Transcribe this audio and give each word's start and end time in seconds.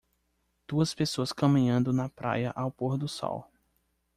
Duas 0.67 0.95
pessoas 0.95 1.31
caminhando 1.31 1.93
na 1.93 2.09
praia 2.09 2.51
ao 2.55 2.71
pôr 2.71 2.97
do 2.97 3.07
sol. 3.07 3.47